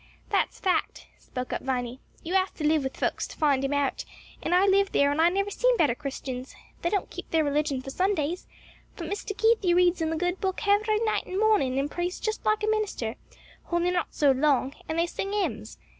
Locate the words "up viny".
1.53-1.99